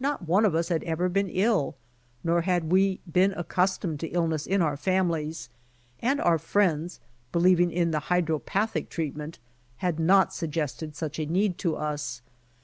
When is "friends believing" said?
6.38-7.70